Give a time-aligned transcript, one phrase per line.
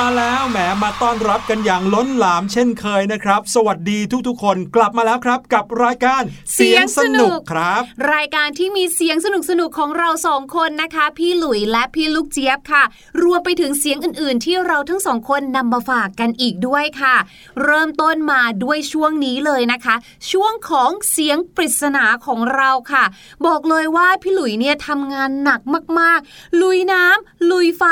[0.00, 3.98] มาแล้วแหมมาต้อนรับกันอย่างล้นหลามเช่นเคยนะครับ สวัสดี
[4.28, 6.22] ทุกๆ คนกลับมาแล้วครับ กับรายการ
[6.54, 7.82] เสียงสนุกครับ
[8.14, 12.84] รายการที่มีเสียงสนุกสนุกของเราสองคนนะคะ พี่หลุยและพี่ลูกเจี๊ยบค่ะ
[13.22, 17.16] รวมไปถึงเสียงอื่นๆ ที่เราทั้งสองคนนำมาฝากกันอีกด้วยค่ะ
[17.62, 19.94] เริ่มต้นมาด้วยช่วงนี้เลยนะคะ
[20.30, 23.04] ช่วงของเสียงปริศนาของเราค่ะ
[23.46, 25.60] บอกเลยว่าพี่หลุยเนี่ยทำงานหนัก
[26.00, 27.82] มากๆ ลุยน้ำลุยไฟ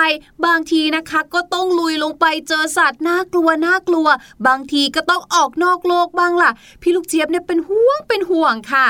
[0.47, 4.09] บางทีนะคะ ก็ต้องลุยลงไปเจอสัตว์น่ากลัวน่ากลัว
[4.47, 6.51] บางทีก็ต้องออกนอกโลกบ้างล่ะ
[6.83, 8.87] พี่ลูกเจี๊ยบเนี่ยเป็นห่วงเป็นห่วงค่ะ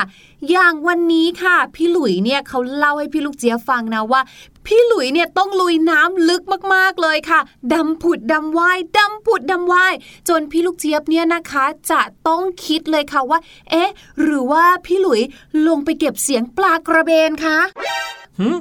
[0.49, 4.21] อย่างวันนี้ค่ะ พี่หลุยเนี่ยเขาเล่าให้พี่ลูกเจี๊ยบฟังนะว่า
[4.65, 6.43] พี่หลุยเนี่ยต้องลุยน้ำลึก
[6.73, 7.39] มากๆเลยค่ะ
[7.73, 9.93] ดำผุดดำว่ายดำผุดดำว่าย
[10.29, 13.89] จนพี่ลูกเจี๊ยบเนี่ยนะคะ จะต้องคิดเลยค่ะว่า เอ๊ะ
[14.21, 15.21] หรือว่าพี่หลุย
[15.67, 17.57] ลงไปเก็บเสียงปลากระเบนคะ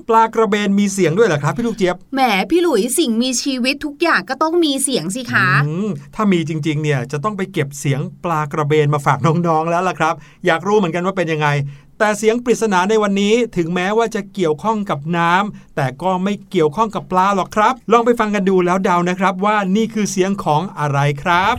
[0.08, 5.48] ปลากระเบนมีเสียงด้วยเหรอครับพี่ลูกเจี๊ยบแหมพี่หลุยสิ่งมีชีวิตทุกอย่างก็ต้องมีเสียงสิคะ
[6.14, 10.14] ถ้ามีจริงๆ เนี่ยจะต้องไปเก็บเสียงปลากระเบนมาฝากน้องๆแล้วล่ะครับ
[10.46, 11.48] อยากรู้เหมือนกันว่าเป็นยังไง
[11.98, 21.56] แต่เสียงปริศนาในวันนี้ถึงแม้ว่าจะเกี่ยวข้องกับน้ำแต่ก็ไม่เกี่ยวข้องกับปลาหรอกครับ ลองไปฟังกันดูแล้วเดานะครับ ว่านี่คือเสียงของอะไรครับ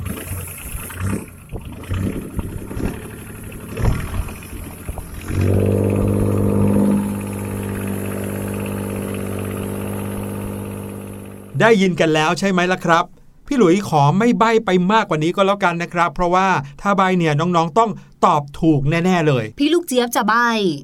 [11.62, 13.06] ได้ยินกันแล้วใช่ไหมล่ะครับ
[13.48, 16.48] พี่หลุยขอไม่ใบ้ไปมากกว่านี้ก็แล้วกันนะครับ เพราะว่า
[16.82, 17.92] ถ้าใบเนี่ยน้องๆต้อง
[18.26, 20.34] ตอบถูกแน่ๆเลย พี่ลูกเจี๊ยบจะใบ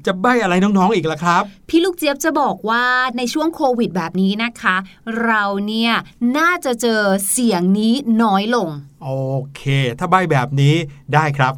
[0.06, 2.84] จะใบอะไรน้องๆอีกล่ะครับ พี่ลูกเจี๊ยบจะบอกว่า
[3.16, 4.76] ในช่วงโควิดแบบนี้นะคะ
[5.24, 5.92] เราเนี่ย
[6.38, 8.68] น่าจะเจอเสียงนี้น้อยลง
[9.04, 9.10] โอ
[9.56, 9.62] เค
[9.98, 10.74] ถ้าใบแบบนี้
[11.14, 11.52] ได้ครับ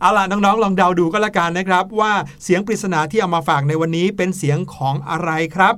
[0.00, 2.12] เอาล่ะน้องๆ ลองเดาดูก็แล้วกันนะครับ ว่า
[2.44, 5.74] เสียงปริศนาที่เอามาฝากในวันนี้เป็นเสียงของอะไรครับ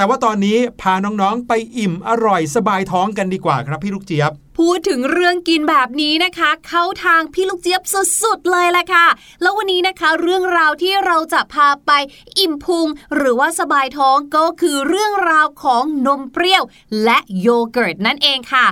[0.00, 7.82] แต่ว่าตอนนี้พาน้องๆ ไปอิ่มอร่อยสบายท้องกันดีกว่าครับพี่ลูกเจี๊ยบพูดถึงเรื่องกินแบบนี้นะคะ เข้าทางพี่ลูกเจี๊ยบ
[8.22, 9.06] สุดๆเลยแหละค่ะ
[9.42, 11.92] แล้ววันนี้นะคะ เรื่องราวที่เราจะพาไป
[12.38, 16.62] อิ่มพุงหรือว่าสบายท้องก็คือเรื่องราวของนมเปรี้ยว
[17.04, 18.66] และโยเกิร์ตนั่นเองค่ะ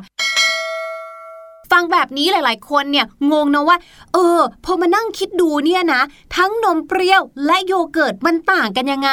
[1.72, 3.76] ฟังแบบนี้หลายๆ คนเนี่ยงงนะว่า
[4.14, 6.02] เออ พอมานั่งคิดดูเนี่ยนะ
[6.36, 9.10] ทั้งนมเปรี้ยวและโยเกิร์ตมันต่างกันยังไง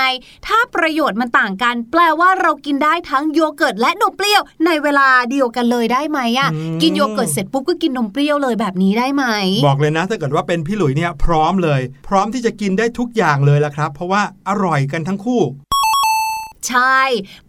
[0.48, 6.50] ถ้าประโยชน์มันต่างกัน แปลว่าเรากินได้ทั้งโยเกิร์ตและนมเปรี้ยวในเวลาเดียวกันเลยได้ไหมอะ่ะ
[6.82, 9.24] กินโยเกิร์ตเสร็จปุ๊บก็กินนมเปรี้ยวเลยแบบนี้ได้ไหม
[9.68, 15.42] บอกเลยนะ ถ้าเกิดว่าเป็นพี่หลุยเนี่ยพร้อมเลย พร้อมที่จะกินได้ทุกอย่างเลยละครับ เพราะว่าอร่อยกันทั้งคู่
[16.68, 17.00] ใช่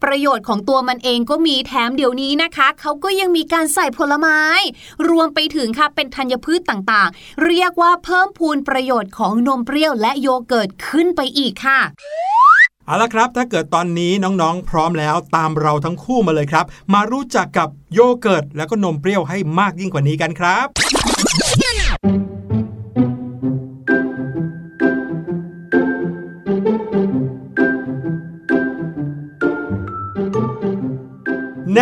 [0.05, 4.41] ประโยชน์ของตัวมันเองก็มีแถมเดี๋ยวนี้นะคะ เขาก็ยังมีการใส่ผลไม้
[5.09, 11.81] รวมไปถึงค่ะเป็นธัญพืชต่างๆ เรียกว่าเพิ่มพูนประโยชน์ของนมเปรี้ยวและโยเกิร์ตขึ้นไปอีกค่ะ
[12.87, 16.65] เอาละครับ ถ้าเกิดตอนนี้น้องๆ พร้อมแล้วตามเราทั้งคู่มาเลยครับ
[16.95, 20.67] มารู้จักกับโยเกิร์ต แล้วก็นมเปรี้ยวให้มากยิ่งกว่านี้กันครับ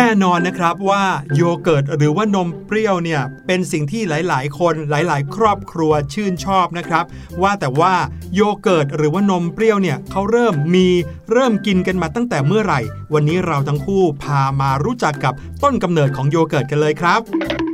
[0.05, 1.03] แน่นอนนะครับว่า
[1.35, 7.05] โยเกิร์ตหรือว่านมเปรี้ยวเนี่ยเป็นสิ่งที่หลาย ๆ คนหลาย ๆ ครอบครัวชื่นชอบนะครับ
[7.41, 7.93] ว่าแต่ว่า
[8.35, 10.87] โยเกิร์ตหรือว่านมเปรี้ยวเนี่ยเขาเริ่มมี
[11.31, 12.81] เริ่มกินกันมาตั้งแต่เมื่อไหร่
[13.13, 17.64] วันนี้เราทั้งคู่พามารู้จักกับต้นกำเนิดของโยเกิร์ตกันเลยครับ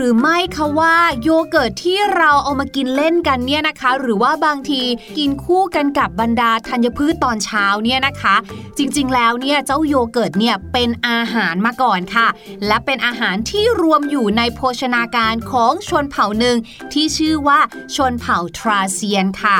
[0.00, 4.82] หรือไม่คะว่าโยเกิร์ตที่เราเอามากินเล่นกันเนี่ยนะคะ หรือว่าบางที
[5.18, 8.34] กินคู่กันกับบรรดาธัญพืชตอนเช้าเนี่ยนะคะ
[8.78, 12.28] จริงๆ แล้วเนี่ยเจ้าโยเกิร์ตเนี่ยเป็นอาหารมาก่อนค่ะ
[12.66, 16.56] และเป็นอาหารที่รวมอยู่ในโภชนาการของชนเผ่าหนึ่ง
[16.92, 17.60] ที่ชื่อว่า
[17.96, 19.56] ชนเผ่าทราเซียนค่ะ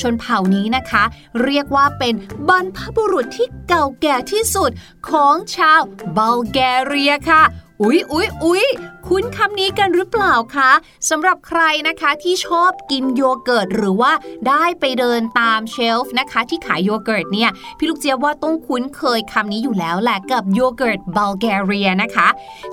[0.00, 1.04] ชนเผ่านี้นะคะ
[1.44, 2.14] เรียกว่าเป็น
[2.48, 4.70] บรรพบุรุษที่เก่าแก่ที่สุด
[5.08, 5.80] ของชาว
[6.16, 7.42] บัลแกเรียค่ะ
[7.82, 8.64] อุ๊ยอุ๊ยอุ๊ย
[9.08, 10.70] คุ้นคำนี้กันหรือเปล่าคะ
[11.10, 14.12] สำหรับใครนะคะที่ชอบกินโยเกิร์ตหรือว่า
[14.48, 22.28] ได้ไปเดินตาม shelf นะคะ ที่ขายโยเกิร์ตเนี่ยพี่ลูกเจี๊ยบว่าต้องคุ้นเคยคำนี้อยู่แล้วแหละกับโยเกิร์ตบัลแกเรียนะคะ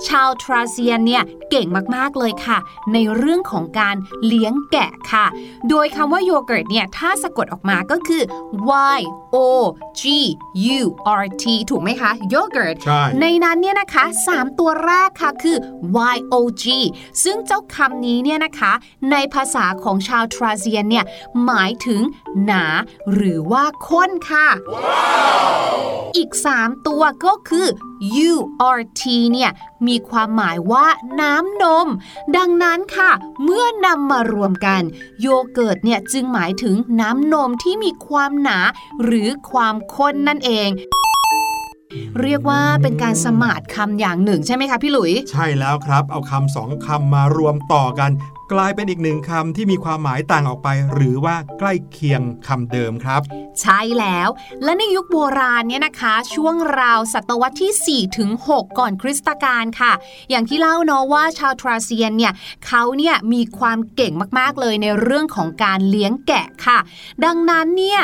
[0.08, 2.58] ชาว Thracian เนี่ยเก่งมากๆเลยค่ะ
[2.92, 3.96] ในเรื่องของการ
[4.26, 5.26] เลี้ยงแกะค่ะ
[5.68, 8.22] โดยคำว่าโยเกิร์ตเนี่ยถ้าสะกดออกมาก็คือ
[8.98, 9.00] y
[9.34, 9.36] o
[10.00, 10.02] g
[10.78, 10.80] u
[11.22, 12.76] r t ถูกไหมคะโยเกิร์ต
[13.20, 15.56] ในนั้นเนี่ยนะคะ 3 ตัวแรกค่ะคือ
[16.14, 16.64] y o g
[17.22, 18.72] ซึ่งเจ้าคำนี้เนี่ยนะคะ
[19.10, 21.04] ในภาษาของชาวทราเซียนเนี่ย
[21.44, 22.00] หมายถึง
[22.44, 22.64] หนา
[23.12, 26.00] หรือว่าข้นค่ะ wow!
[26.16, 27.66] อีก 3 ตัวก็คือ
[28.30, 28.32] u
[28.78, 29.50] r t เนี่ย
[29.86, 30.86] มีความหมายว่า
[31.20, 31.88] น้ำนม
[32.36, 33.10] ดังนั้นค่ะ
[33.42, 34.82] เมื่อนำมารวมกัน
[35.20, 38.58] โยเกิร์ตเนี่ยจึงหมายถึงน้ำนมที่มีความหนา
[39.04, 40.68] หรือความข้นนั่นเอง
[42.22, 48.12] เรียกว่าเป็นการสมาดคำอย่างหนึ่งใช่ไหมคะพี่หลุย ใช่แล้วครับ เอาคำสองคำมารวมต่อกัน
[48.52, 53.20] กลายเป็นอีกหนึ่งคำที่มีความหมายต่างออกไป หรือว่าใกล้เคียงคำเดิมครับ
[53.60, 54.28] ใช่แล้ว
[54.64, 59.92] และในยุคโบราณเนี่ยนะคะ ช่วงราวศตวรรษที่4ถึง6ก่อนคริสตกาลค่ะ
[60.30, 62.32] อย่างที่เล่าเนาะว่าชาวทราเซียนเนี่ย
[62.66, 66.78] เขาเนี่ยมีความเก่งมากๆเลยในเรื่องของการเลี้ยงแกะค่ะ
[67.24, 68.02] ดังนั้นเนี่ย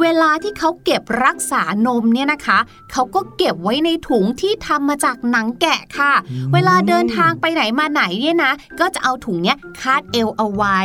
[0.00, 2.58] เวลาที่เขาเก็บรักษานมเนี่ยนะคะ
[2.92, 6.12] เขาก็เก็บไว้ในถุงที่ทำมาจากหนังแกะค่ะ
[6.52, 10.78] เวลาเดินทางไปไหนมาไหนเนี่ยนะ ก็จะเอาถุงเนี้ยคาดเอวเอาไว้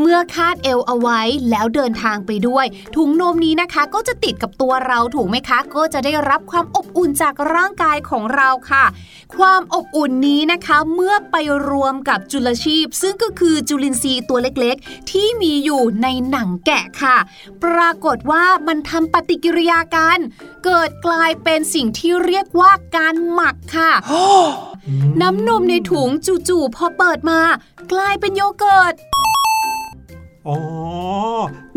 [0.00, 1.20] เมื่อคาดเอวเอาไว้
[1.50, 8.84] แล้วเดินทางไปด้วย ถุงนมนี้นะคะ ก็จะติดกับตัวเราถูกไหมคะ ก็จะได้รับความอบอุ่นจากร่างกายของเราค่ะ
[9.36, 11.36] ความอบอุ่นนี้นะคะเมื่อไป
[11.70, 17.16] รวมกับจุลชีพ ซึ่งก็คือจุลินทรีย์ตัวเล็กๆ ที่มีอยู่ในหนังแกะค่ะ
[17.64, 20.18] ปรากฏว่ามันทำปฏิกิริยากัน
[20.64, 23.92] เกิดกลายเป็นสิ่งที่เรียกว่าการหมักค่ะ
[25.20, 26.08] น้ำนมในถุง
[26.48, 27.40] จู่ๆพอเปิดมา
[27.92, 28.94] กลายเป็นโยเกิร์ต
[30.48, 30.58] อ๋อ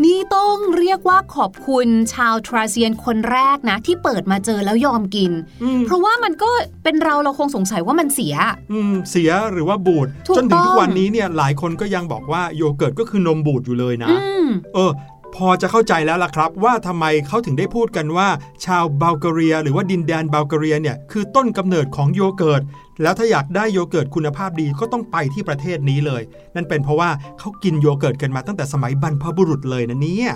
[0.04, 6.50] นี่ต้องเรียกว่าขอบคุณชาวทราเซียนคนแรกนะ ที่เปิดมาเจอแล้วยอมกินอืมเพราะว่ามันก็
[6.84, 8.34] เป็นเราเราคงสงสัยว่ามันเสีย
[8.72, 14.90] อืม เสียหรือว่าบูดถูกจนถึงทุต้กองวันนี้เนี่ยหลายคนก็ยังบอกว่าโยเกิร์ตก็คือนมบูดอยู่เลยนะอืมเออ
[15.36, 18.28] พอจะเข้าใจแล้วล่ะครับ ว่าทำไมเขาถึงได้พูดกันว่า
[18.66, 22.62] ชาวบัลแกเรีย หรือว่าดินแดนบัลแกเรียเนี่ยคือต้นกำเนิดของโยเกิร์ต
[23.02, 26.22] แล้วถ้าอยากได้โยเกิร์ตคุณภาพดีก็ต้องไปที่ประเทศนี้เลย
[26.54, 30.30] นั่นเป็นเพราะว่าเขากินโยเกิร์ตกันมาตั้งแต่สมัยบรรพบุรุษเลยนะเนี่ย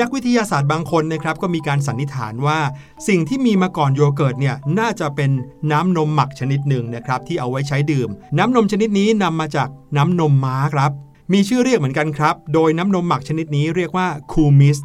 [0.00, 2.58] นักวิทยาศาสตร์บางคนนะครับก็มีการสันนิษฐานว่า
[3.08, 5.30] สิ่งที่มีมาก่อนโยเกิร์ตเนี่ยน่าจะเป็น
[5.72, 10.92] น้ำนมหมักชนิดหนึ่งนะครับที่เอาไว้ใช้ดื่ม น้ำนมชนิดนี้นำมาจากน้ำนมม้าครับ
[11.34, 14.78] มีชื่อเรียกเหมือนกันครับ โดยน้ำนมหมักชนิดนี้เรียกว่าคูมิส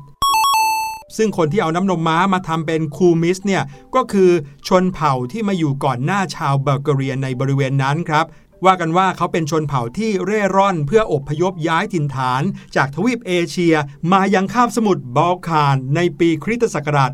[1.18, 3.63] ซึ่งคนที่เอาน้ำนมม้ามาทำเป็นคูมิสเนี่ย
[3.96, 4.32] ก็คือ
[4.68, 8.25] ชนเผ่าที่มาอยู่ก่อนหน้าชาวบัลแกเรียในบริเวณนั้นครับ
[8.65, 12.44] ว่ากันว่าเขาเป็นชนเผ่าที่เร่ร่อนเพื่ออบพยพย้ายถิ่นฐาน
[12.75, 13.75] จากทวีปเอเชีย
[14.12, 17.12] มายังคาบสมุทรบัลคานในปีคริสตศักราช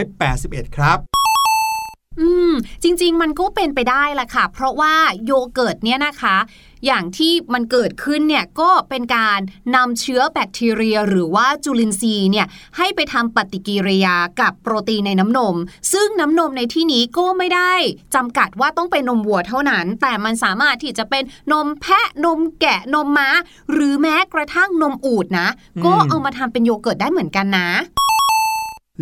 [0.00, 0.98] 681 ครับ
[2.20, 2.52] อืม
[2.82, 4.94] จริง ๆ มันก็เป็นไปได้แหละค่ะ เพราะว่า
[5.24, 6.36] โยเกิร์ตเนี่ยนะคะ
[6.86, 9.38] อย่างที่มันเกิดขึ้นเนี่ยก็เป็นการ
[9.76, 15.56] นำเชื้อแบคทีเรีย หรือว่าจุลินทรีย์เนี่ยให้ไปทำปฏิกิริยากับโปรตีนในน้ำนม
[15.92, 17.72] ซึ่งน้ำนมในที่นี้ก็ไม่ได้
[18.14, 21.22] จำกัดว่าต้องเป็นนมวัวเท่านั้น แต่มันสามารถที่จะเป็น
[21.52, 23.28] นมแพะนมแกะนมม้า
[23.72, 25.48] หรือแม้กระทั่งนมอูฐนะ
[25.84, 27.68] ก็เอามาทำเป็นโยเกิร์ตได้เหมือนกันนะ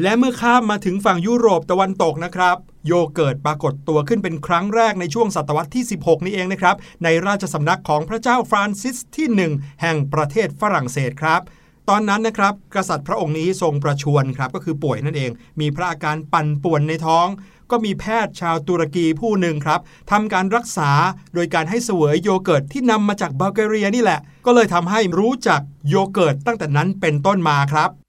[0.00, 2.56] และเมื่อข้ามมาถึงฝั่งยุโรปตะวันตกนะครับ
[2.86, 11.40] โยเกิร์ตปรากฏตัวขึ้นเป็นครั้งแรกในช่วงศตวรรษที่ 16 นี่เองนะครับ ในราชสำนักของพระเจ้าฟรานซิสที่ 1 แห่งประเทศฝรั่งเศสครับ
[11.88, 15.30] ตอนนั้นนะครับ กษัตริย์พระองค์นี้ทรงประชวรครับก็คือป่วยนั่นเอง
[15.60, 17.26] มีพระอาการปั่นป่วนในท้อง
[17.70, 19.80] ก็มีแพทย์ชาวตุรกีผู้หนึ่งครับ
[20.10, 20.90] ทำการรักษา
[21.34, 28.01] โดยการให้เสวยโยเกิร์ตที่นำมาจากบัลแกเรียนี่แหละ ก็เลยทำให้รู้จักโยเกิร์ตตั้งแต่นั้นเป็นต้นมาครับ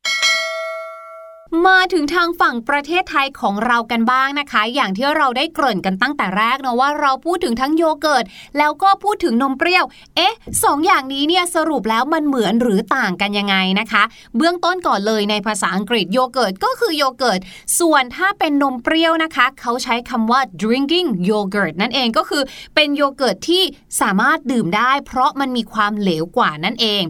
[1.68, 8.26] มาถึงทางฝั่งประเทศไทยของเรากันบ้างนะคะ อย่างที่เราได้เกริ่นกันตั้งแต่แรกเนะว่าเราพูดถึงทั้งโยเกิร์ต
[8.58, 10.34] แล้วก็พูดถึงนมเปรี้ยว เอ๊ะ
[10.64, 14.04] สองอย่างนี้เนี่ยสรุปแล้วมันเหมือนหรือต่างกันยังไงนะคะ
[14.38, 17.40] เบื้องต้นก่อนเลยในภาษาอังกฤษโยเกิร์ตก็คือโยเกิร์ต
[17.80, 22.44] ส่วนถ้าเป็นนมเปรี้ยวนะคะ เขาใช้คำว่า drinking yogurt นั่นเองก็คือ
[22.76, 23.64] เป็นโยเกิร์ตที่
[24.02, 27.04] สามารถดื่มได้ เพราะมันมีความเหลวกว่านั่นเอง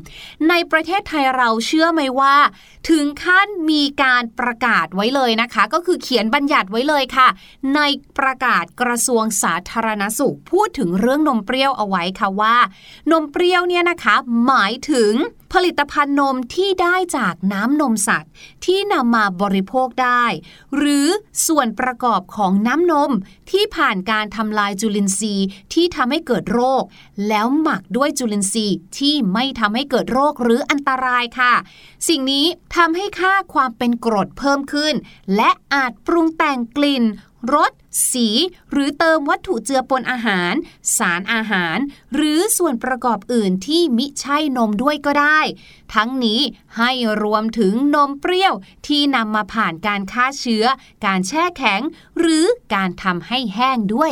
[0.50, 2.36] ในประเทศไทยเราเชื่อไหมว่า
[2.90, 7.28] ถึงขั้นมีการประกาศไว้เลยนะคะ ก็คือเขียนบัญญัติไว้เลยค่ะ
[7.76, 7.80] ใน
[8.18, 12.56] ประกาศกระทรวงสาธารณสุข พูดถึงเรื่องนมเปรี้ยวเอาไว้ค่ะว่า
[13.12, 15.14] นมเปรี้ยวเนี่ยนะคะ หมายถึง
[15.54, 18.32] ผลิตภัณฑ์นมที่ได้จากน้ำนมสัตว์
[18.66, 20.26] ที่นำมาบริโภคได้
[20.76, 21.08] หรือ
[21.48, 23.12] ส่วนประกอบของน้ำนม
[23.52, 26.84] ที่ผ่านการทำลายจุลินทรีย์ที่ทำให้เกิดโรค
[27.28, 31.54] แล้วหมักด้วยจุลินทรีย์ที่ไม่ทำให้เกิดโรคหรืออันตรายค่ะ
[32.08, 32.46] สิ่งนี้
[32.76, 34.94] ทำให้ค่าความเป็นกรดเพิ่มขึ้น
[35.36, 37.04] และอาจปรุงแต่งกลิ่น
[37.54, 37.72] รส
[38.12, 38.28] สี
[38.72, 40.54] หรือเติมวัตถุเจือปนอาหาร
[40.98, 41.78] สารอาหาร
[42.14, 45.40] หรือส่วนประกอบอื่นที่มิใช่นมด้วยก็ได้
[45.94, 46.42] ทั้งนี้
[46.78, 46.92] ให้
[47.24, 48.54] รวมถึงนมเปรี้ยว
[48.88, 50.66] ที่นำมาผ่านการฆ่าเชื้อ
[51.06, 51.82] การแช่แข็ง
[52.20, 54.12] หรือการทำให้แห้งด้วย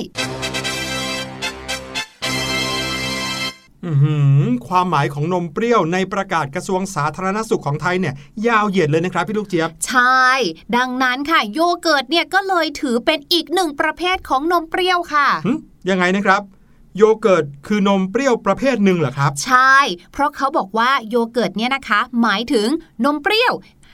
[4.68, 8.14] ความหมายของนมเปรี้ยวในประกาศกระทรวงสาธารณสุขของไทยเนี่ย
[8.48, 10.26] ยาวเหยียดเลยนะครับพี่ลูกเจี๊ยบ ใช่
[10.78, 15.52] ดังนั้นค่ะโยเกิร์ตเนี่ยก็เลยถือเป็นอีกหนึ่งประเภทของนมเปรี้ยวค่ะหึ
[15.90, 16.42] ยังไงนะครับ
[16.98, 19.76] โยเกิร์ตคือนมเปรี้ยวประเภทหนึ่งเหรอครับ ใช่
[20.12, 22.68] เพราะเขาบอกว่าโยเกิร์ตเนี่ยนะคะ หมายถึง
[23.06, 23.54] นมเปรี้ยว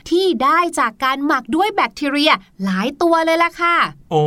[0.10, 2.32] ที่ได้จากการหมักด้วยแบคทีเรีย
[2.63, 3.75] หลายตัวเลยล่ะค่ะ
[4.13, 4.25] อ๋อ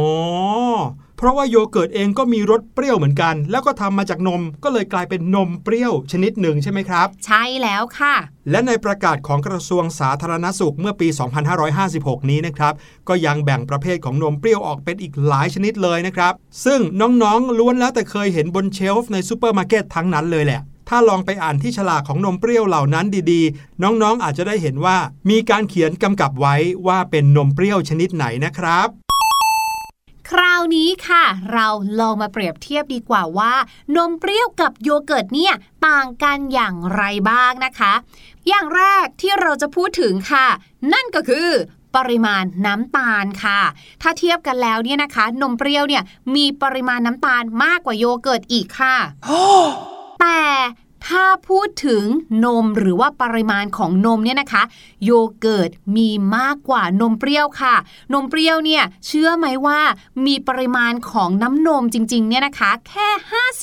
[1.21, 8.15] เพราะว่าโยเกิร์ตเองก็มีรสเปรี้ยวเหมือนกัน แล้วก็ทำมาจากนมก็เลยกลายเป็นนมเปรี้ยวชนิดหนึ่งใช่ไหมครับ ใช่แล้วค่ะ
[8.51, 11.09] และในประกาศของกระทรวงสาธารณสุขเมื่อปี
[11.69, 12.75] 2556 นี้นะครับ
[13.09, 16.33] ก็ยังแบ่งประเภทของนมเปรี้ยวออกเป็นอีกหลายชนิดเลยนะครับ
[16.65, 24.97] ซึ่งน้องๆล้วนแล้วแต่เคยเห็นบน shelf ในซูเปอร์มาร์เก็ตทั้งนั้นเลยแหละถ้าลองไปอ่านที่ฉลากของนมเปรี้ยวเหล่านั้นดีๆ น้องๆ อาจจะได้เห็นว่า
[25.31, 29.10] มีการเขียนกำกับไว้ว่าเป็นนมเปรี้ยวชนิดไหนนะครับ
[30.31, 31.67] คราวนี้ค่ะ เรา
[32.01, 33.55] ลองมาเปรียบเทียบดีกว่าว่า
[33.97, 35.55] นมเปรี้ยวกับโยเกิร์ตเนี่ย
[35.87, 37.93] ต่างกันอย่างไรบ้างนะคะ
[38.49, 40.47] อย่างแรกที่เราจะพูดถึงค่ะ
[40.93, 41.49] นั่นก็คือ
[41.97, 43.61] ปริมาณน้ำตาลค่ะ
[44.03, 46.03] ถ้าเทียบกันแล้วเนี่ยนะคะ นมเปรี้ยวเนี่ย
[46.35, 48.97] มีปริมาณน้ำตาลมากกว่าโยเกิร์ตอีกค่ะ
[50.21, 50.41] แต่
[51.07, 52.05] ถ้าพูดถึง
[52.45, 54.63] นมหรือว่าปริมาณของนมเนี่ยนะคะ
[55.05, 57.75] โยเกิร์ตมีมากกว่านมเปรี้ยวค่ะ
[58.13, 59.81] นมเปรี้ยวเนี่ยเชื่อไหมว่า
[60.27, 63.09] มีปริมาณของน้ำนมจริงๆเนี่ยนะคะ แค่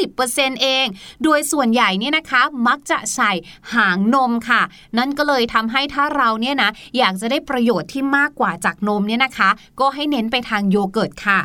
[0.03, 0.85] 50%เอง
[1.23, 3.31] โดยส่วนใหญ่เนี่ยนะคะมักจะใส่
[3.73, 4.61] หางนมค่ะ
[4.97, 11.39] นั่นก็เลยทำให้ถ้าเราเนี่ยนะอยากจะได้ประโยชน์ที่มากกว่าจากนมเนี่ยนะคะ ก็ให้เน้นไปทางโยเกิร์ตค่ะ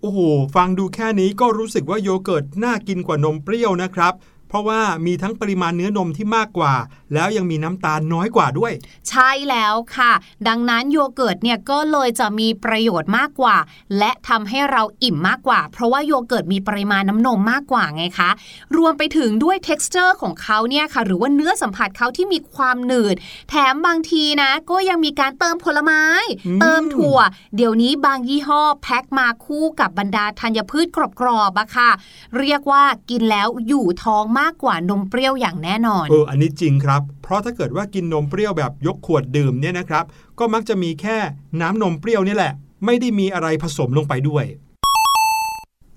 [0.00, 0.18] โอ้โห
[0.54, 4.14] ฟังดูแค่นี้ก็รู้สึกว่าโยเกิร์ตน่ากินกว่านมเปรี้ยวนะครับ
[4.50, 6.74] เพราะว่ามีทั้งปริมาณเนื้อนมที่มากกว่า
[7.14, 8.72] แล้วยังมีน้ำตาลน้อยกว่าด้วย
[9.08, 10.12] ใช่แล้วค่ะ
[10.48, 13.56] ดังนั้นโยเกิร์ตเนี่ยก็เลยจะมีประโยชน์มากกว่า
[13.98, 18.30] และทำให้เราอิ่มมากกว่า เพราะว่าโยเกิร์ตมีปริมาณน้ำนมมากกว่าไงคะ
[18.76, 23.16] รวมไปถึงด้วย t e x t อร์ของเขาเนี่ยค่ะ หรือว่าเนื้อสัมผัสเขาที่มีความหนืด
[23.48, 26.02] แถมบางทีนะ ก็ยังมีการเติมผลไม้
[26.46, 27.18] อืมเติมถั่ว
[27.56, 30.86] เดี๋ยวนี้บางยี่ห้อแพ็คมาคู่กับบรรดาธัญพืช
[31.20, 31.90] กรอบๆอะค่ะ
[32.38, 40.04] เรียกว่ากินแล้วอยู่ท้องมากกว่านมเปรี้ยวอย่างแน่นอน เออ อันนี้จริงครับ เพราะถ้าเกิดว่ากินนมเปรี้ยวแบบยกขวดดื่มเนี่ยนะครับ
[40.38, 41.18] ก็มักจะมีแค่
[41.60, 42.52] น้ำนมเปรี้ยวนี่แหละ
[42.84, 44.44] ไม่ได้มีอะไรผสมลงไปด้วย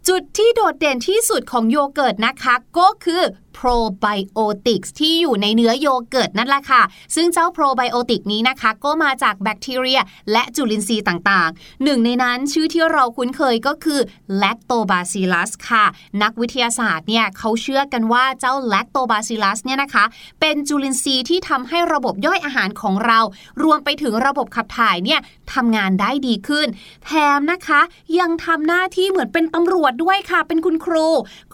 [0.09, 3.21] จุดที่โดดเด่นที่สุดของโยเกิร์ตนะคะ ก็คือ
[3.57, 6.81] probiotics ที่อยู่ในเนื้อโยเกิร์ตนั่นแหละค่ะ
[7.15, 13.99] ซึ่งเจ้า probiotic นี้นะคะ ก็มาจากแบคทีเรีย และจุลินทรีย์ต่างๆ หนึ่งในนั้นชื่อที่เราคุ้นเคยก็คือ
[14.41, 15.85] lactobacillus ค่ะ
[16.21, 20.03] นักวิทยาศาสตร์เนี่ยเขาเชื่อกันว่าเจ้า lactobacillus เนี่ยนะคะ
[20.41, 23.19] เป็นจุลินทรีย์ที่ทำให้ระบบย่อยอาหารของเรา
[23.63, 25.19] รวมไปถึงระบบขับถ่ายเนี่ย
[25.53, 26.67] ทำงานได้ดีขึ้น
[27.05, 27.81] แถมนะคะ
[28.19, 31.07] ยังทำหน้าที่เหมือนเป็นตำรวจด้วยค่ะ เป็นคุณครู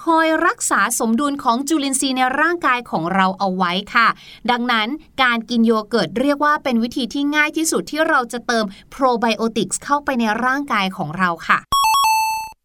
[0.03, 4.07] คอยรักษาสมดุลของจุลินทรีย์ในร่างกายของเราเอาไว้ค่ะ
[4.51, 4.87] ดังนั้น
[5.23, 11.68] การกินโยเกิร์ตเรียกว่าเป็นวิธีที่ง่ายที่สุดที่เราจะเติมโปรไบโอติกส์เข้าไปในร่างกายของเราค่ะ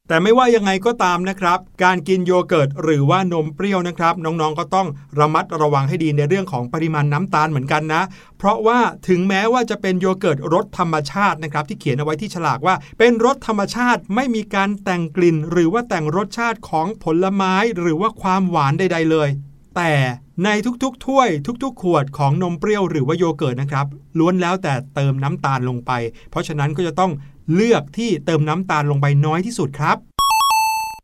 [0.09, 4.89] แต่ไม่ว่ายังไงก็ตามนะครับ การกินโยเกิร์ตหรือว่านมเปรี้ยวนะครับ น้องๆก็ต้อง
[5.19, 8.03] ระมัดระวังให้ดีในเรื่องของปริมาณน้ำตาลเหมือนกันนะ
[8.39, 19.29] เพราะว่าถึงแม้ว่าจะเป็นโยเกิร์ตรสธรรมชาตินะครับที่เขียนเอาไว้ที่ฉลากว่า เป็นรสธรรมชาติไม่มีการแต่งกลิ่น หรือว่าแต่งรสชาติของผลไม้ หรือว่าความหวานใด ๆ เลย
[19.77, 19.93] แต่
[20.45, 20.49] ใน
[20.83, 21.29] ทุกๆ ถ้วย
[21.63, 23.87] ทุก ๆ ขวดของนมเปรี้ยวหรือว่าโยเกิร์ตนะครับ
[24.19, 25.93] ล้วนแล้วแต่เติมน้ำตาลลงไป
[26.31, 27.13] เพราะฉะนั้นก็จะต้อง
[27.53, 29.97] เลือกที่เติมน้ำตาลลงไปน้อยที่สุดครับ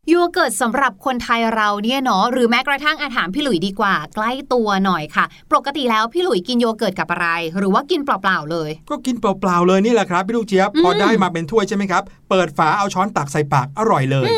[0.09, 7.27] โยเกิร์ตสำหรับคนไทยเราเนี่ยเนาะหรือแม้กระทั่งอาถามพี่หลุยดีกว่า ใกล้ตัวหน่อยค่ะ ปกติแล้วพี่หลุยกินโยเกิร์ตกับอะไร
[7.57, 14.29] หรือว่ากินเปล่าๆเลย ก็กินเปล่าๆเลยนี่แหละครับพี่ลูกเจี๊ยบพอได้มาเป็นถ้วยใช่ไหมครับ เปิดฝาเอาช้อนตักใส่ปากอร่อยเลย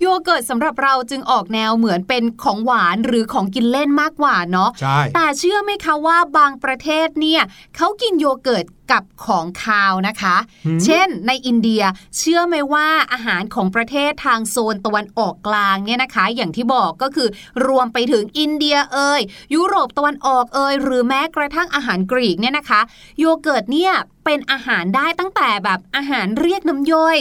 [0.00, 7.42] โยเกิร์ตสำหรับเราจึงออกแนวเหมือนเป็นของหวานหรือของกินเล่นมากกว่าเนาะใช่แต่เชื่อไหมคะว่าบางประเทศเนี่ย
[7.76, 11.82] เขากินโยเกิร์ตกับของคาวนะคะหืมเช่นในอินเดีย
[12.18, 17.28] เชื่อไหมว่าอาหารของประเทศทางโซนตะวันออกกลางเนี่ยนะคะ อย่างที่บอกก็คือ
[17.66, 19.20] รวมไปถึงอินเดียเอ่ย
[19.54, 22.80] ยุโรปตะวันออกเอ่ยหรือแม้กระทั่งอาหารกรีกเนี่ยนะคะ
[23.18, 23.92] โยเกิร์ตเนี่ย
[24.30, 27.18] เป็นอาหารได้ตั้งแต่แบบอาหารเรียกน้ำย่อย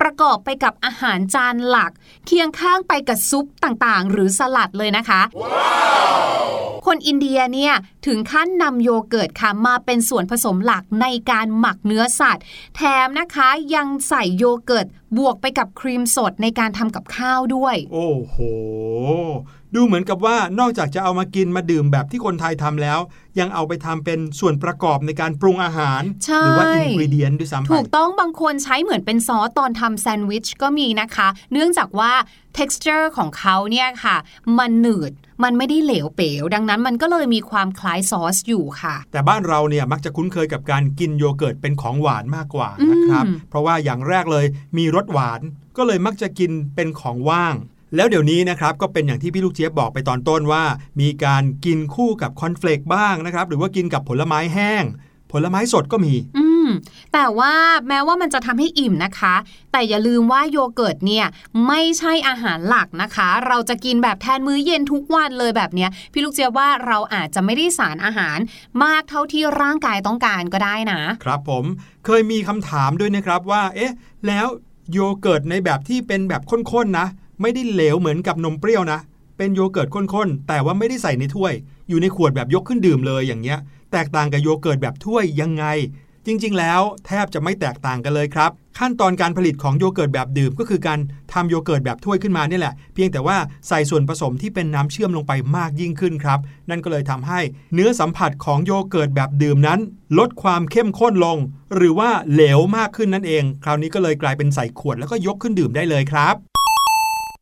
[0.00, 1.92] ประกอบไปกับอาหารจานหลัก
[2.26, 5.20] เคียงข้างไปกับซุปต่างๆ หรือสลัดเลยนะคะ
[6.86, 7.74] คนอินเดียเนี่ย
[8.06, 12.44] ถึงขั้นนำโยเกิร์ตค่ะมาเป็นส่วนผสมหลักในการหมักเนื้อสัตว์
[12.76, 14.86] แถมนะคะยังใส่โยเกิร์ต
[15.18, 18.36] บวกไปกับครีมสดในการทำกับข้าวด้วย โอ้โห
[19.74, 22.98] ดูเหมือนกับว่านอกจากจะเอามากินมาดื่มแบบที่คนไทยทำแล้ว
[23.38, 32.12] ยังเอาไปทำเป็นส่วนประกอบในการปรุงอาหารใช่หรือว่า ingredient ด้วยซ้ำไปถูกต้องบางคนใช้เหมือนเป็นซอสตอนทำแซนด์วิชก็มีนะคะ เนื่องจากว่า
[32.58, 34.16] texture ของเขาเนี่ยค่ะ
[34.58, 44.46] มันหนืดมันไม่ได้เหลวเป๋ว ดังนั้นมันก็เลยมีความคล้ายซอสอยู่ค่ะ แต่บ้านเราเนี่ยมักจะคุ้นเคยกับการกินโยเกิร์ตเป็นของหวานมากกว่านะครับอืมเพราะว่าอย่างแรกเลย
[44.78, 45.40] มีรสหวาน
[45.76, 47.54] ก็เลยมักจะกินเป็นของว่าง
[47.96, 50.64] แล้วเดี๋ยวนี้นะครับก็เป็นอย่างที่พี่ลูกเจี๊ยบบอกไปตอนต้นว่า
[51.00, 54.84] มีการกินคู่กับคอร์นเฟลกบ้างนะครับ หรือว่ากินกับผลไม้แห้ง
[55.32, 56.68] ผลไม้สดก็มี อืม
[57.12, 57.54] แต่ว่า
[57.88, 59.34] แม้ว่ามันจะทำให้อิ่มนะคะ
[59.72, 61.26] แต่อย่าลืมว่าโยเกิร์ตเนี่ย
[61.66, 68.38] ไม่ใช่อาหารหลักนะคะ เราจะกินแบบแทนมื้อเย็นทุกวันเลยแบบเนี้ยพี่ลูกเจี๊ยบว่าเราอาจจะไม่ได้สารอาหาร
[68.84, 71.64] มากเท่าที่ร่างกายต้องการก็ได้นะ ครับผม
[72.06, 73.92] เคยมีคำถามด้วยนะครับว่า เอ๊ะ
[74.26, 74.46] แล้ว
[74.92, 77.08] โยเกิร์ตในแบบที่เป็นแบบข้นๆนะ
[77.40, 79.00] ไม่ได้เหลวเหมือนกับนมเปรี้ยวนะ
[79.36, 81.52] เป็นโยเกิร์ตข้นๆ แต่ว่าไม่ได้ใส่ในถ้วย
[81.88, 83.58] อยู่ในขวดแบบยกขึ้นดื่มเลยอย่างเงี้ย
[83.92, 85.64] แตกต่างกับโยเกิร์ตแบบถ้วยยังไง
[86.26, 90.98] จริง ๆ แล้วแทบจะไม่แตกต่างกันเลยครับ ขั้นตอนการผลิตของโยเกิร์ตแบบดื่มก็คือการ
[91.32, 93.36] ทำโยเกิร์ตแบบถ้วยขึ้นมาเนี่ยแหละ เพียงแต่ว่า
[93.68, 96.38] ใส่ส่วนผสมที่เป็นน้ำเชื่อมลงไปมากยิ่งขึ้นครับ
[96.70, 97.40] นั่นก็เลยทำให้
[97.74, 99.80] เนื้อสัมผัสของโยเกิร์ตแบบดื่มนั้น
[100.18, 101.38] ลดความเข้มข้นลง
[101.74, 106.49] หรือว่าเหลวมากขึ้นนั่นเอง คราวนี้ก็เลยกลายเป็นใส่ขวดแล้วก็ยกขึ้นดื่มได้เลยครับ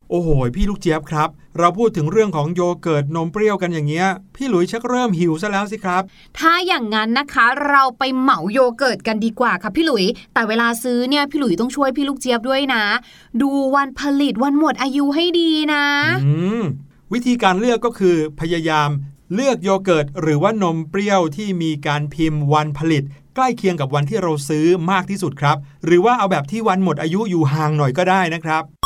[0.09, 6.03] โอ้โห พี่ลูกเจี๊ยบครับ เราพูดถึงเรื่องของโยเกิร์ตนมเปรี้ยวกันอย่างเงี้ย พี่หลุยชักเริ่มหิวซะแล้วสิครับ
[6.39, 12.83] ถ้าอย่างนั้นนะคะ เราไปเหมาโยเกิร์ตกันดีกว่าค่ะพี่หลุย แต่เวลาซื้อเนี่ยพี่หลุยต้องช่วยพี่ลูกเจี๊ยบด้วยนะ
[13.41, 15.83] ดูวันผลิตวันหมดอายุให้ดีนะ
[16.25, 16.63] อืม
[17.13, 18.89] วิธีการเลือกก็คือพยายาม
[19.33, 23.03] เลือกโยเกิร์ตหรือว่านมเปรี้ยวที่มีการพิมพ์วันผลิต
[23.35, 28.78] ใกล้เคียงกับวันที่เราซื้อมากที่สุดครับ หรือว่าเอาแบบที่วันหมดอายุอยู่ห่างหน่อยก็ได้นะครับ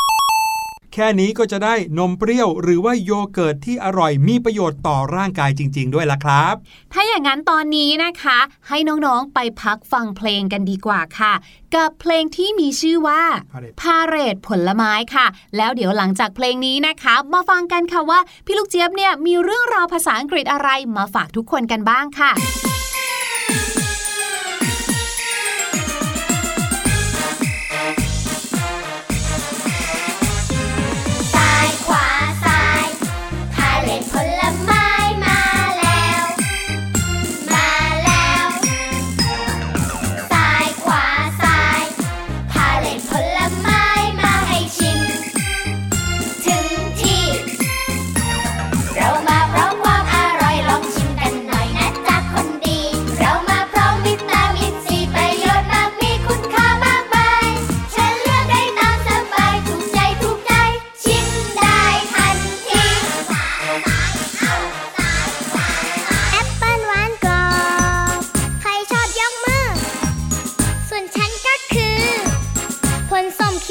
[0.94, 6.54] แค่นี้ก็จะได้นมเปรี้ยว หรือว่าโยเกิร์ตที่อร่อยมีประโยชน์ต่อร่างกายจริง ๆ ด้วยล่ะครับ
[6.94, 11.34] ถ้าอย่างนั้นตอนนี้นะคะ ให้น้องๆไปพักฟังเพลงกันดีกว่าค่ะ
[11.76, 15.26] กับเพลงที่มีชื่อว่า Parade พาเรดผลไม้ค่ะ
[15.58, 22.34] แล้วเดี๋ยวหลังจากเพลงนี้นะคะ มาฟังกันค่ะว่า พี่ลูกเจี๊ยบเนี่ยมีเรื่องราวภาษาอังกฤษอะไรมาฝากทุกคนกันบ้างค่ะ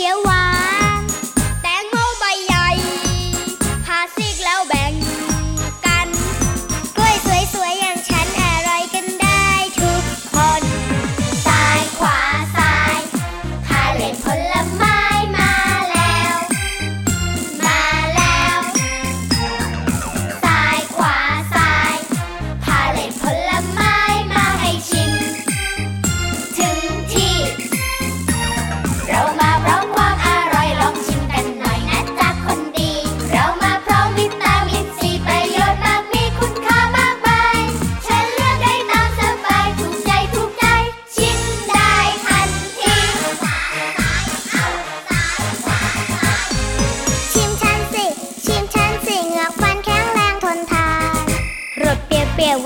[0.03, 0.42] เขียวหวาน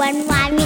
[0.00, 0.65] วๆหวานหวานๆวิตามิ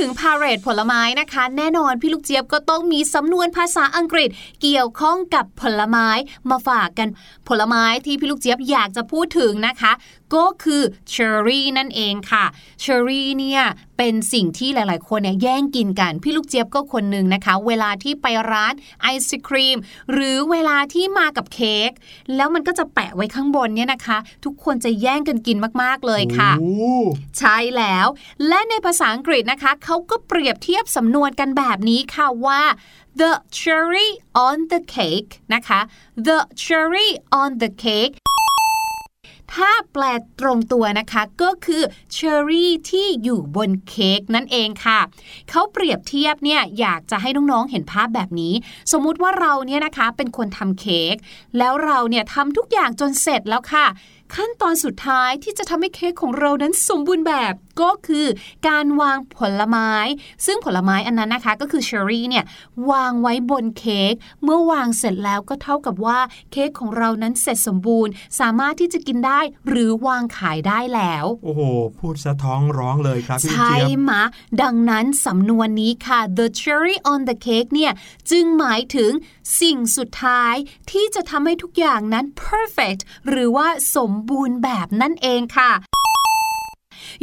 [0.00, 4.28] ถึงพาเรดผลไม้นะคะ แน่นอนพี่ลูกเจี๊ยบก็ต้องมีสำนวนภาษาอังกฤษ
[4.62, 6.08] เกี่ยวข้องกับผลไม้
[6.50, 7.08] มาฝากกัน
[7.48, 9.92] ผลไม้ที่พี่ลูกเจี๊ยบอยากจะพูดถึงนะคะ
[10.34, 12.44] ก็คือเชอร์รี่นั่นเองค่ะ
[12.80, 13.62] เชอร์รี่เนี่ย
[13.98, 19.76] เป็นสิ่งที่หลายๆ คนเนี่ยแย่งกินกัน พี่ลูกเจี๊ยบก็คนหนึ่งนะคะ เวลาที่ไปร้านไอศครีม
[20.12, 21.90] หรือเวลาที่มากับเค้ก
[22.36, 26.72] แล้วมันก็จะแปะไว้ข้างบนเนี่ยนะคะ ทุกคนจะแย่งกันกินมากๆเลยค่ะโอ้
[27.38, 28.06] ใช่แล้ว
[28.48, 32.62] และในภาษาอังกฤษนะคะเขาก็เปรียบเทียบสำนวนกันแบบนี้ค่ะว่า
[33.20, 34.08] the cherry
[34.46, 35.80] on the cake นะคะ
[36.26, 37.08] the cherry
[37.40, 38.14] on the cake
[39.54, 40.02] ถ้าแปล
[40.40, 41.82] ตรงตัวนะคะก็คือ
[42.12, 45.00] เชอร์รี่ที่อยู่บนเค้กนั่นเองค่ะ
[45.50, 48.54] เขาเปรียบเทียบเนี่ยอยากจะให้น้องๆเห็นภาพแบบนี้
[48.92, 51.14] สมมุติว่าเราเนี่ยนะคะเป็นคนทำเค้ก
[51.58, 53.86] แล้วเราเนี่ยทำทุกอย่างจนเสร็จแล้วค่ะ
[54.34, 58.26] ขั้นตอนสุดท้ายที่จะทำให้เค้กของเรานั้นสมบูรณ์แบบก็คือ
[58.68, 59.92] การวางผลไม้
[60.46, 62.44] ซึ่งผลไม้อันนั้นนะคะ ก็คือเชอร์รี่เนี่ย
[62.90, 64.14] วางไว้บนเค้ก
[64.44, 66.18] เมื่อวางเสร็จแล้วก็เท่ากับว่า
[66.52, 71.60] เค้กของเรานั้นเสร็จสมบูรณ์ สามารถที่จะกินได้หรือวางขายได้แล้ว โอ้โห
[71.98, 74.22] พูดสะท้องร้องเลยครับพี่ใช่เจี๊ยบมะ
[74.62, 77.92] ดังนั้นสำนวนนี้ค่ะ the cherry on the cake เนี่ย
[78.30, 79.10] จึงหมายถึง
[79.60, 80.54] สิ่งสุดท้าย
[80.90, 85.70] ที่จะทำให้ทุกอย่างนั้น perfect หรือว่าสมบูรณ์แบบนั่นเองค่ะ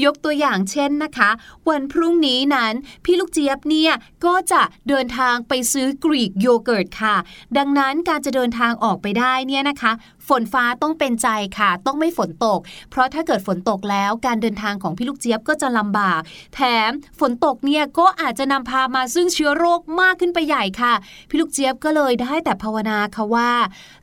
[0.05, 1.29] ยกตัวอย่างเช่นนะคะ
[1.69, 2.73] วันพรุ่งนี้นั้น
[3.05, 3.93] พี่ลูกเจี๊ยบเนี่ย
[4.25, 7.15] ก็จะเดินทางไปซื้อกรีกโยเกิร์ตค่ะ
[7.57, 9.91] ดังนั้นการจะเดินทางออกไปได้เนี่ยนะคะ
[10.27, 11.27] ฝนฟ้าต้องเป็นใจ
[11.59, 16.21] ค่ะ ต้องไม่ฝนตก เพราะถ้าเกิดฝนตกแล้วการเดินทางของพี่ลูกเจี๊ยบก็จะลำบาก
[16.55, 20.93] แถมฝนตกเนี่ยก็อาจจะนำพามาซึ่งเชื้อโรคมากขึ้นไปใหญ่ค่ะ
[21.29, 23.51] พี่ลูกเจี๊ยบก็เลยได้แต่ภาวนาค่ะว่า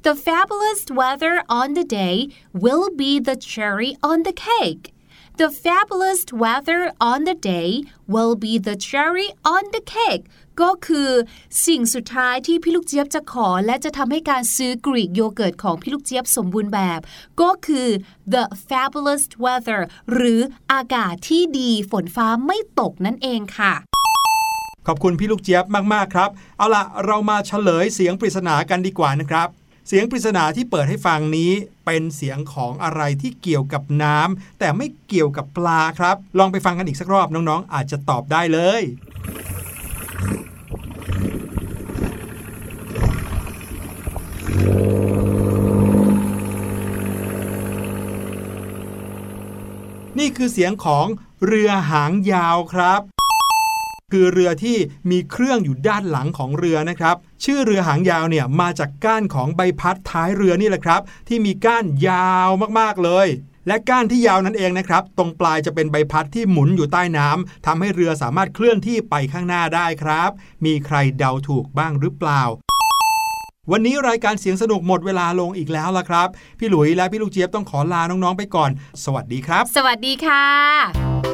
[0.05, 2.17] the fabulous weather on the day
[2.63, 4.85] will be the cherry on the cake
[5.37, 10.25] The fabulous weather on the day will be the cherry on the cake
[10.61, 11.11] ก็คือ
[11.67, 17.01] สิ่งสุดท้ายที่พี่ลูกเจี๊ยบจะขอ และจะทำให้การซื้อกรีกโยเกิร์ตของพี่ลูกเจี๊ยบสมบูรณ์แบบ
[17.41, 17.89] ก็คือ
[18.35, 19.81] the fabulous weather
[20.13, 20.41] หรือ
[20.73, 23.73] อากาศที่ดีฝนฟ้าไม่ตกนั่นเองค่ะ
[24.87, 29.49] ขอบคุณพี่ลูกเจี๊ยบมาก ๆ ครับ เอาล่ะ เรามาเฉลยเสียงปริศนากันดีกว่านะครับ
[29.89, 31.53] เสียงปริศนาที่เปิดให้ฟังนี้
[31.85, 38.83] เป็นเสียงของอะไรที่เกี่ยวกับน้ำแต่ไม่เกี่ยวกับปลาครับ ลองไปฟังกันอีกสักรอบน้องๆ อาจจะตอบได้เลย
[50.19, 51.07] นี่คือเสียงของ
[51.47, 53.14] เรือหางยาวครับ
[54.17, 54.79] คือเรือที่
[55.11, 62.49] มีเครื่องอยู่ด้านหลังของเรือนะครับ ชื่อเรือหางยาวเนี่ยมาจากก้านของใบพัดท้ายเรือนี่แหละครับ ที่มีก้านยาว
[62.79, 63.27] มากๆเลย
[63.67, 70.31] และก้านที่ยาวนั้นเองนะครับ ตรงปลายจะเป็นใบพัดที่หมุนอยู่ใต้น้ำทำให้เรือสามารถเคลื่อนที่ไปข้างหน้าได้ครับ
[70.65, 72.43] มีใครเดาถูกบ้างหรือเปล่า
[73.73, 78.71] วันนี้รายการเสียงสนุกหมดเวลาลงอีกแล้วละครับ พี่หลุยและพี่ลูกเจี๊ยบต้องขอลาน้องๆไปก่อน
[79.05, 81.34] สวัสดีครับ สวัสดีค่ะ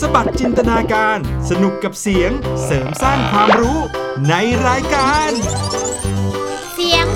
[0.00, 1.18] สบัดจินตนาการ
[1.50, 2.30] สนุกกับเสียง
[2.64, 3.78] เสริมสร้างความรู้
[4.28, 4.34] ใน
[4.66, 5.30] รายการ
[6.74, 7.06] เสียง